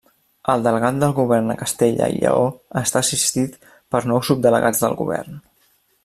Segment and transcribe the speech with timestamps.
[0.53, 2.47] El delegat del Govern a Castella i Lleó
[2.83, 5.37] està assistit per nou subdelegats del Govern.